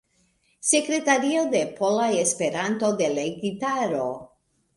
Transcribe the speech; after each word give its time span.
Sekretario 0.69 1.43
de 1.51 1.61
Pola 1.75 2.07
Esperanto-Delegitaro. 2.23 4.09